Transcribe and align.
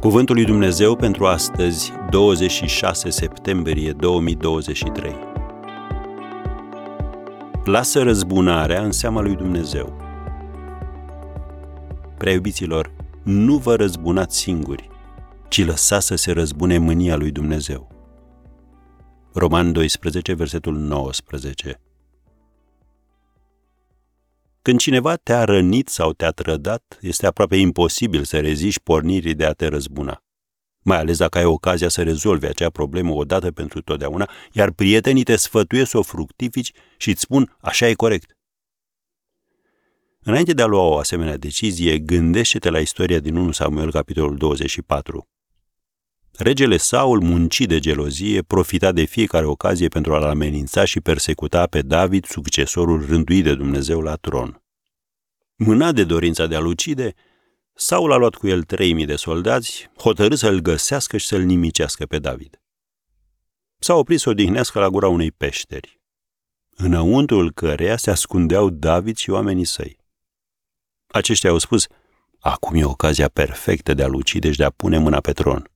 Cuvântul 0.00 0.34
lui 0.34 0.44
Dumnezeu 0.44 0.96
pentru 0.96 1.26
astăzi, 1.26 1.92
26 2.10 3.10
septembrie 3.10 3.92
2023. 3.92 5.14
Lasă 7.64 8.02
răzbunarea 8.02 8.82
în 8.82 8.92
seama 8.92 9.20
lui 9.20 9.36
Dumnezeu. 9.36 9.96
Prea 12.18 12.32
iubiților, 12.32 12.92
nu 13.22 13.56
vă 13.56 13.74
răzbunați 13.74 14.38
singuri, 14.38 14.88
ci 15.48 15.66
lăsați 15.66 16.06
să 16.06 16.14
se 16.14 16.32
răzbune 16.32 16.78
mânia 16.78 17.16
lui 17.16 17.30
Dumnezeu. 17.30 17.88
Roman 19.32 19.72
12, 19.72 20.34
versetul 20.34 20.76
19. 20.76 21.80
Când 24.68 24.80
cineva 24.80 25.16
te-a 25.16 25.44
rănit 25.44 25.88
sau 25.88 26.12
te-a 26.12 26.30
trădat, 26.30 26.98
este 27.00 27.26
aproape 27.26 27.56
imposibil 27.56 28.24
să 28.24 28.40
reziști 28.40 28.80
pornirii 28.80 29.34
de 29.34 29.44
a 29.44 29.52
te 29.52 29.66
răzbuna. 29.66 30.22
Mai 30.84 30.98
ales 30.98 31.18
dacă 31.18 31.38
ai 31.38 31.44
ocazia 31.44 31.88
să 31.88 32.02
rezolvi 32.02 32.46
acea 32.46 32.70
problemă 32.70 33.12
odată 33.12 33.52
pentru 33.52 33.82
totdeauna, 33.82 34.30
iar 34.52 34.70
prietenii 34.70 35.22
te 35.22 35.36
sfătuiesc 35.36 35.90
să 35.90 35.98
o 35.98 36.02
fructifici 36.02 36.72
și 36.96 37.10
îți 37.10 37.20
spun 37.20 37.56
așa 37.60 37.88
e 37.88 37.94
corect. 37.94 38.36
Înainte 40.20 40.52
de 40.52 40.62
a 40.62 40.66
lua 40.66 40.82
o 40.82 40.98
asemenea 40.98 41.36
decizie, 41.36 41.98
gândește-te 41.98 42.70
la 42.70 42.78
istoria 42.78 43.18
din 43.18 43.36
1 43.36 43.50
Samuel, 43.50 43.90
capitolul 43.90 44.36
24. 44.36 45.28
Regele 46.40 46.76
Saul, 46.76 47.20
muncit 47.20 47.68
de 47.68 47.78
gelozie, 47.78 48.42
profita 48.42 48.92
de 48.92 49.04
fiecare 49.04 49.46
ocazie 49.46 49.88
pentru 49.88 50.14
a-l 50.14 50.22
amenința 50.22 50.84
și 50.84 51.00
persecuta 51.00 51.66
pe 51.66 51.82
David, 51.82 52.24
succesorul 52.24 53.06
rânduit 53.06 53.44
de 53.44 53.54
Dumnezeu 53.54 54.00
la 54.00 54.14
tron. 54.16 54.62
Mânat 55.56 55.94
de 55.94 56.04
dorința 56.04 56.46
de 56.46 56.54
a-l 56.54 56.66
ucide, 56.66 57.14
Saul 57.74 58.12
a 58.12 58.16
luat 58.16 58.34
cu 58.34 58.46
el 58.46 58.62
3000 58.62 59.06
de 59.06 59.16
soldați, 59.16 59.90
hotărât 59.96 60.38
să-l 60.38 60.58
găsească 60.60 61.16
și 61.16 61.26
să-l 61.26 61.42
nimicească 61.42 62.06
pe 62.06 62.18
David. 62.18 62.60
S-a 63.78 63.94
oprit 63.94 64.20
să 64.20 64.28
odihnească 64.28 64.78
la 64.78 64.88
gura 64.88 65.08
unei 65.08 65.32
peșteri, 65.32 66.00
înăuntrul 66.76 67.52
căreia 67.52 67.96
se 67.96 68.10
ascundeau 68.10 68.70
David 68.70 69.16
și 69.16 69.30
oamenii 69.30 69.64
săi. 69.64 69.98
Aceștia 71.06 71.50
au 71.50 71.58
spus, 71.58 71.86
acum 72.38 72.74
e 72.74 72.84
ocazia 72.84 73.28
perfectă 73.28 73.94
de 73.94 74.02
a-l 74.02 74.14
ucide 74.14 74.50
și 74.50 74.58
de 74.58 74.64
a 74.64 74.70
pune 74.70 74.98
mâna 74.98 75.20
pe 75.20 75.32
tron. 75.32 75.70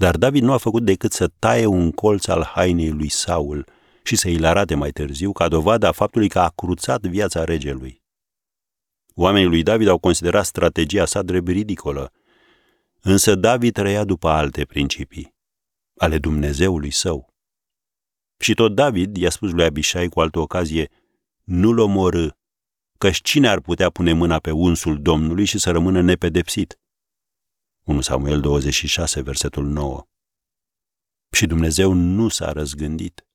Dar 0.00 0.16
David 0.16 0.42
nu 0.42 0.52
a 0.52 0.56
făcut 0.56 0.84
decât 0.84 1.12
să 1.12 1.30
taie 1.38 1.66
un 1.66 1.90
colț 1.90 2.26
al 2.26 2.44
hainei 2.44 2.90
lui 2.90 3.08
Saul 3.08 3.66
și 4.02 4.16
să 4.16 4.28
i-l 4.28 4.44
arate 4.44 4.74
mai 4.74 4.90
târziu 4.90 5.32
ca 5.32 5.48
dovadă 5.48 5.86
a 5.86 5.92
faptului 5.92 6.28
că 6.28 6.38
a 6.38 6.48
cruțat 6.48 7.00
viața 7.00 7.44
regelui. 7.44 8.02
Oamenii 9.14 9.48
lui 9.48 9.62
David 9.62 9.88
au 9.88 9.98
considerat 9.98 10.44
strategia 10.44 11.04
sa 11.04 11.22
drept 11.22 11.48
ridicolă, 11.48 12.12
însă 13.00 13.34
David 13.34 13.72
trăia 13.72 14.04
după 14.04 14.28
alte 14.28 14.64
principii, 14.64 15.34
ale 15.96 16.18
Dumnezeului 16.18 16.90
său. 16.90 17.34
Și 18.38 18.54
tot 18.54 18.74
David 18.74 19.16
i-a 19.16 19.30
spus 19.30 19.50
lui 19.50 19.64
Abishai 19.64 20.08
cu 20.08 20.20
altă 20.20 20.38
ocazie, 20.38 20.90
nu-l 21.44 21.78
omorâ, 21.78 22.28
căci 22.98 23.20
cine 23.22 23.48
ar 23.48 23.60
putea 23.60 23.90
pune 23.90 24.12
mâna 24.12 24.38
pe 24.38 24.50
unsul 24.50 25.02
Domnului 25.02 25.44
și 25.44 25.58
să 25.58 25.70
rămână 25.70 26.00
nepedepsit? 26.00 26.79
1 27.84 28.00
Samuel 28.00 28.40
26, 28.40 29.20
versetul 29.20 29.64
9. 29.66 30.06
Și 31.32 31.46
Dumnezeu 31.46 31.92
nu 31.92 32.28
s-a 32.28 32.52
răzgândit. 32.52 33.26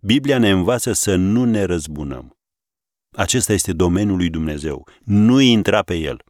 Biblia 0.00 0.38
ne 0.38 0.50
învață 0.50 0.92
să 0.92 1.14
nu 1.14 1.44
ne 1.44 1.62
răzbunăm. 1.62 2.38
Acesta 3.16 3.52
este 3.52 3.72
domeniul 3.72 4.16
lui 4.16 4.30
Dumnezeu. 4.30 4.88
Nu 5.04 5.40
intra 5.40 5.82
pe 5.82 5.94
el. 5.94 6.24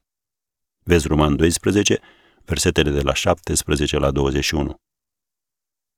Vezi 0.78 1.06
Roman 1.06 1.36
12, 1.36 2.00
versetele 2.44 2.90
de 2.90 3.00
la 3.00 3.14
17 3.14 3.98
la 3.98 4.10
21. 4.10 4.80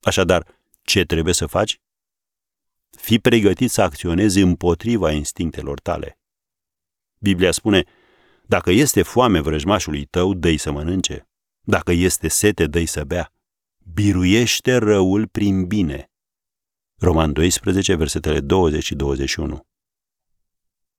Așadar, 0.00 0.46
ce 0.82 1.04
trebuie 1.04 1.34
să 1.34 1.46
faci? 1.46 1.80
Fii 2.90 3.18
pregătit 3.18 3.70
să 3.70 3.82
acționezi 3.82 4.40
împotriva 4.40 5.10
instinctelor 5.12 5.80
tale. 5.80 6.18
Biblia 7.18 7.50
spune, 7.50 7.84
dacă 8.48 8.70
este 8.70 9.02
foame 9.02 9.40
vrăjmașului 9.40 10.04
tău, 10.04 10.34
dă 10.34 10.56
să 10.56 10.70
mănânce. 10.70 11.28
Dacă 11.60 11.92
este 11.92 12.28
sete, 12.28 12.66
dă 12.66 12.84
să 12.84 13.04
bea. 13.04 13.32
Biruiește 13.92 14.76
răul 14.76 15.26
prin 15.26 15.66
bine. 15.66 16.10
Roman 16.98 17.32
12, 17.32 17.94
versetele 17.94 18.40
20 18.40 18.84
și 18.84 18.94
21. 18.94 19.66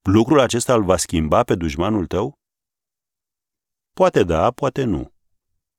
Lucrul 0.02 0.40
acesta 0.40 0.74
îl 0.74 0.84
va 0.84 0.96
schimba 0.96 1.42
pe 1.42 1.54
dușmanul 1.54 2.06
tău? 2.06 2.38
Poate 3.92 4.22
da, 4.22 4.50
poate 4.50 4.84
nu. 4.84 5.12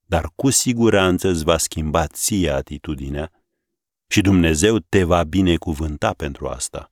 Dar 0.05 0.31
cu 0.35 0.49
siguranță 0.49 1.27
îți 1.27 1.43
va 1.43 1.57
schimba 1.57 2.07
ție 2.07 2.49
atitudinea 2.49 3.31
și 4.07 4.21
Dumnezeu 4.21 4.79
te 4.79 5.03
va 5.03 5.23
binecuvânta 5.23 6.13
pentru 6.13 6.47
asta. 6.47 6.91